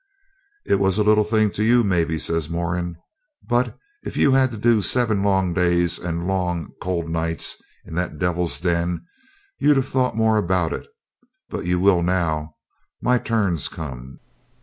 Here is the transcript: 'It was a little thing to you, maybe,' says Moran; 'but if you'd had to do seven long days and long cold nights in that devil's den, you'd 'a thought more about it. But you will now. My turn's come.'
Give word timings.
'It 0.65 0.79
was 0.79 0.97
a 0.97 1.03
little 1.03 1.23
thing 1.23 1.51
to 1.51 1.63
you, 1.63 1.83
maybe,' 1.83 2.17
says 2.17 2.49
Moran; 2.49 2.97
'but 3.43 3.77
if 4.03 4.17
you'd 4.17 4.31
had 4.33 4.49
to 4.49 4.57
do 4.57 4.81
seven 4.81 5.21
long 5.21 5.53
days 5.53 5.99
and 5.99 6.25
long 6.25 6.71
cold 6.81 7.07
nights 7.07 7.61
in 7.85 7.93
that 7.93 8.17
devil's 8.17 8.59
den, 8.59 9.05
you'd 9.59 9.77
'a 9.77 9.83
thought 9.83 10.17
more 10.17 10.37
about 10.37 10.73
it. 10.73 10.87
But 11.49 11.67
you 11.67 11.79
will 11.79 12.01
now. 12.01 12.55
My 12.99 13.19
turn's 13.19 13.67
come.' 13.67 14.19